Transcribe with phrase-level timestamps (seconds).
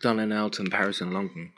[0.00, 1.52] Down and Out in Paris and London.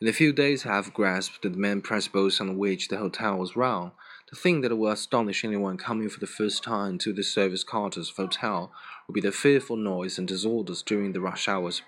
[0.00, 3.54] In a few days I have grasped the main principles on which the hotel was
[3.54, 3.92] run.
[4.28, 8.10] The thing that will astonish anyone coming for the first time to the service quarters
[8.10, 8.72] of hotel
[9.06, 11.82] will be the fearful noise and disorders during the rush hours.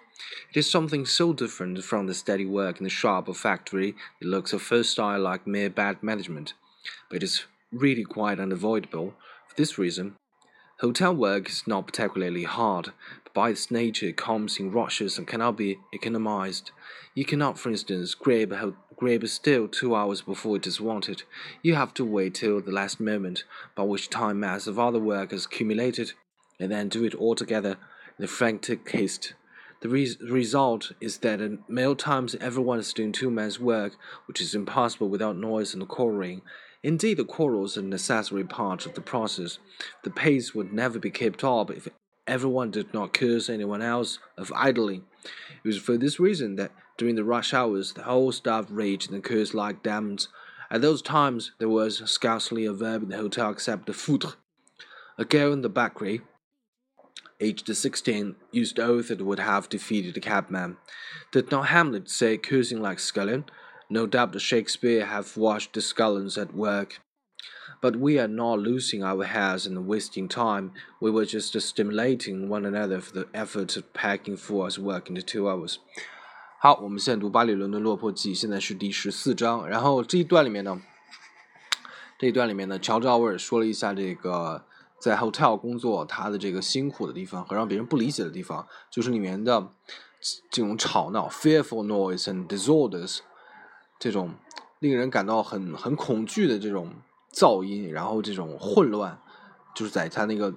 [0.51, 4.29] It is something so different from the steady work in the shop or factory that
[4.29, 6.55] looks at first eye like mere bad management,
[7.11, 9.15] but it is really quite unavoidable.
[9.49, 10.15] For this reason,
[10.81, 12.93] hotel work is not particularly hard,
[13.25, 16.71] but by its nature it comes in rushes and cannot be economized.
[17.15, 21.23] You cannot, for instance, grab a, grab steel two hours before it is wanted.
[21.63, 23.45] You have to wait till the last moment,
[23.75, 26.13] by which time mass of other work has accumulated,
[26.61, 27.77] and then do it all together
[28.19, 29.35] in a frantic haste.
[29.81, 34.41] The re result is that at meal times everyone is doing two men's work, which
[34.41, 36.43] is impossible without noise and quarreling.
[36.87, 39.59] Indeed, the quarrels are a necessary part of the process.
[40.05, 41.89] The pace would never be kept up if
[42.29, 45.03] everyone did not accuse anyone else of idling.
[45.65, 49.25] It was for this reason that during the rush hours the whole staff raged and
[49.25, 50.29] cursed like demons.
[50.71, 54.37] At those times there was scarcely a verb in the hotel except the foutre.
[55.19, 56.21] A girl in the bakery,
[57.41, 60.77] aged sixteen, used oath that would have defeated the cabman.
[61.33, 63.47] Did not Hamlet say cursing like scullion?
[63.90, 67.00] No doubt Shakespeare have watched the scullions at work.
[67.82, 70.72] But we are not losing our heads and wasting time.
[71.00, 75.24] We were just stimulating one another for the effort of packing for us work into
[75.24, 75.78] two hours.
[76.60, 79.68] 好，我们现在读《巴黎伦敦落魄记》，现在是第十四章。
[79.68, 80.80] 然后这一段里面呢，
[82.20, 84.64] 这一段里面呢，乔治奥威尔说了一下这个
[85.00, 89.70] 在 hotel 工作他的这个辛苦的地方和让别人不理解的地方，就是里面的
[90.52, 93.22] 这种吵闹 （fearful noise and disorders），
[93.99, 94.35] 这种
[94.79, 96.93] 令人感到很很恐惧的这种。
[97.35, 99.21] 噪音，然后这种混乱，
[99.75, 100.55] 就是在他那个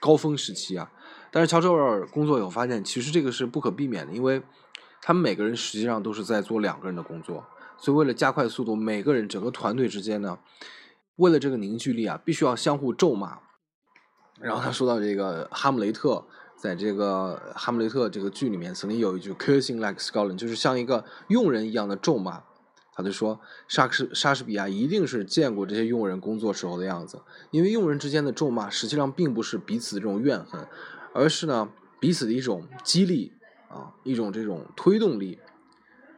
[0.00, 0.92] 高峰时期啊。
[1.30, 4.42] 但是乔治尔工作以后发现，其实这个是不可避免的，因为
[5.00, 7.46] 他们每个人实际上都是在做两个人的工作，
[7.78, 10.38] 所以为了加快速度，每个人整个团队之间呢，
[11.16, 13.38] 为了这个凝聚力啊，必须要相互咒骂。
[14.42, 22.42] 然后他说到这个哈姆雷特，在这个哈姆雷特这个剧里面，曾经有一句 “cursing like Scotland”，就是像一个佣人一样的咒骂。
[22.92, 30.66] 他就说，莎士莎士比亚一定是见过这些佣人工作时候的样子，因为佣人之间的咒骂实际上并不是彼此的这种怨恨，
[31.14, 33.32] 而是呢彼此的一种激励
[33.68, 35.38] 啊，一种这种推动力。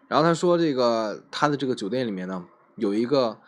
[0.08, 2.44] 然后他说，这个他的这个酒店里面呢，
[2.76, 3.38] 有一个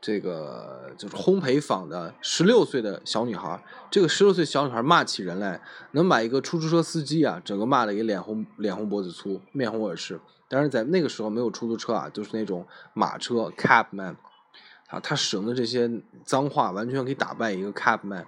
[0.00, 5.62] 这个就是烘焙坊的十六岁的小女孩，这个十六岁小女孩骂起人来，
[5.92, 10.20] 能把一个出租车司机啊，整个骂的给脸红脸红脖子粗，面红耳赤。
[10.52, 14.16] 但是在那个时候没有出租车啊，就是那种马车 cabman，
[14.88, 15.90] 啊，他使用的这些
[16.24, 18.26] 脏话完全可以打败一个 cabman，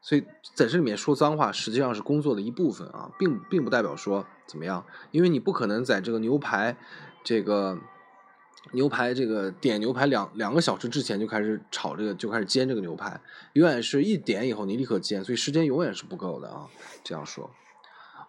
[0.00, 0.24] 所以
[0.54, 6.74] 在这里面说脏话实际上是工作的一部分啊，并并不代表说怎么样，因为你不可能在这个牛排
[7.22, 7.78] 这个
[8.72, 13.20] 牛排这个点牛排两两个小时之前就开始炒这个就开始煎这个牛排，
[13.52, 16.66] 永远是一点以后你立刻煎，所以时间永远是不够的啊，
[17.04, 17.50] 这样说。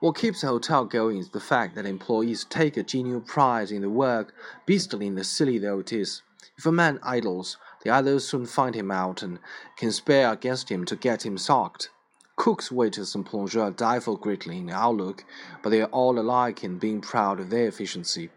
[0.02, 3.82] What keeps the hotel going is the fact that employees take a genuine pride in
[3.82, 4.32] the work,
[4.64, 6.22] beastly and silly though it is.
[6.56, 9.38] If a man idles, the others soon find him out and
[9.76, 11.90] conspire against him to get him sacked.
[12.36, 15.24] Cooks, waiters, and plongeurs differ greatly in outlook,
[15.62, 18.30] but they are all alike in being proud of their efficiency.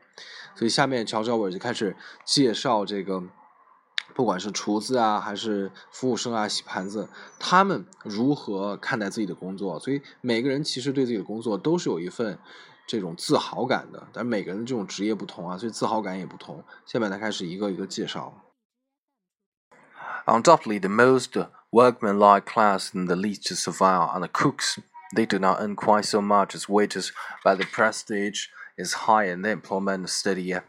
[0.56, 1.96] 所以下面乔治韦就开始
[2.26, 3.24] 介绍这个
[4.16, 7.08] 不管是厨子啊，还是服务生啊，洗盘子，
[7.40, 9.80] 他们如何看待自己的工作？
[9.80, 12.38] 所以每个人其实对自己的工作都是有一份
[12.86, 14.08] 这种自豪感的。
[14.12, 16.64] 但是每个人的这种职业不同啊，所以自豪感也不同。
[16.86, 18.34] 下面呢，开始一个一个介绍。
[20.26, 24.78] Undoubtedly, the most workmanlike class and the least servile are the cooks.
[25.16, 27.12] They do not earn quite so much as waiters,
[27.44, 30.64] but the prestige is high and the employment steadier.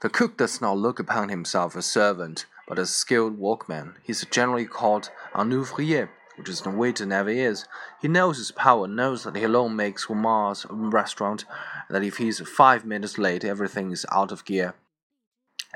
[0.00, 3.95] The cook does not look upon himself as servant but a skilled workman.
[4.01, 7.65] He's generally called un ouvrier, which is the waiter never is.
[8.01, 11.43] He knows his power, knows that he alone makes in restaurant,
[11.89, 14.73] and that if he's five minutes late, everything is out of gear.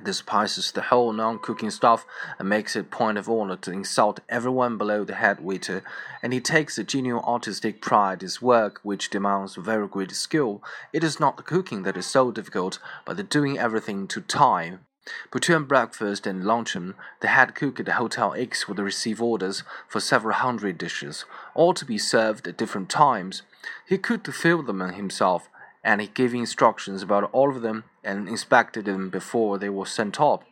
[0.06, 2.06] despises the whole non-cooking stuff
[2.40, 5.84] and makes it point of honor to insult everyone below the head waiter,
[6.24, 10.64] and he takes a genuine artistic pride in his work, which demands very great skill.
[10.94, 14.86] It is not the cooking that is so difficult, but the doing everything to time.
[15.32, 20.00] Between breakfast and luncheon, the head cook at the Hotel X would receive orders for
[20.00, 23.44] several hundred dishes, all to be served at different times.
[23.88, 25.48] He could fill them himself,
[25.84, 30.20] and he gave instructions about all of them and inspected them before they were sent
[30.20, 30.44] up.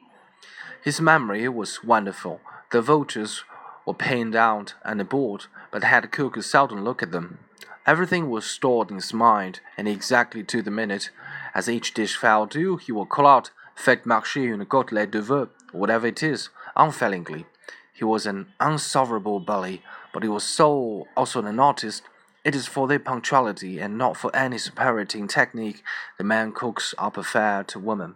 [0.84, 2.40] His memory was wonderful.
[2.72, 3.44] The vouchers
[3.86, 7.40] were pinned out and bought, but the head cook seldom looked at them.
[7.86, 11.10] Everything was stored in his mind, and exactly to the minute,
[11.56, 15.49] as each dish fell due, he would call out, Faites marcher une côtelette de veau,
[15.73, 17.47] whatever it is, unfailingly.
[17.93, 19.83] He was an unsolvable bully,
[20.13, 22.03] but he was so also an artist.
[22.45, 25.83] It is for their punctuality and not for any superiority in technique
[26.17, 28.15] the man cooks are preferred to women.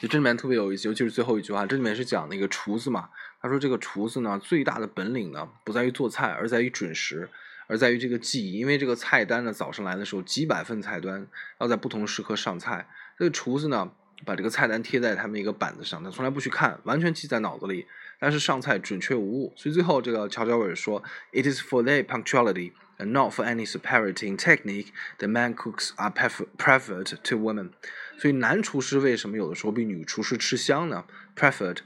[0.00, 3.08] 就这里面特别有意思，尤其是最后一句话，这里面是讲那个厨子嘛。
[3.40, 7.28] 他说这个厨子呢，最大的本领呢，不在于做菜，而在于准时，
[7.73, 8.59] 而在于这个记忆。
[8.59, 11.25] 因为这个菜单呢，早上来的时候几百份菜单，
[11.59, 12.87] 要在不同时刻上菜。
[13.17, 13.91] 这个厨子呢，
[14.23, 17.87] 把这个菜单贴在他们一个板子上，他从来不去看，完全记在脑子里。
[18.19, 19.53] 但是上菜准确无误。
[19.57, 21.03] 所以最后这个乔乔伟说
[21.33, 26.13] ：“It is for their punctuality and not for any superiority in technique that man cooks are
[26.57, 27.71] preferred to women。”
[28.17, 31.03] 所以男厨师为什么有的时候比女厨师吃香呢
[31.35, 31.79] ？Preferred，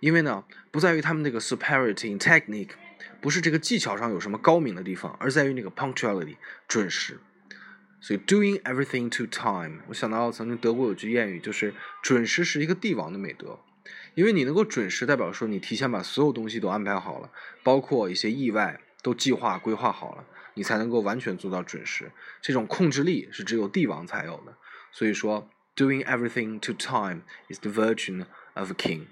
[0.00, 2.72] 因为呢不在于他们那个 superiority in technique，
[3.20, 6.36] 不是这个技巧上有什么高明的地方，而在于那个 punctuality
[6.66, 7.18] 准时。
[8.00, 13.58] 所以 doing everything to time，我想到曾经德国有句谚语，就是准时是一个帝王的美德，
[14.14, 17.30] 因为你能够准时，代表说你提前把所有东西都安排好了，
[17.62, 20.24] 包括一些意外都计划规划好了，
[20.54, 22.12] 你才能够完全做到准时。
[22.40, 24.56] 这种控制力是只有帝王才有的。
[24.92, 25.50] 所以说。
[25.78, 28.24] Doing everything to time is the virtue
[28.54, 29.06] of a king.